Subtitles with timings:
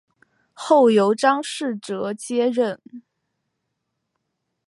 [0.55, 2.81] 后由张世则接任。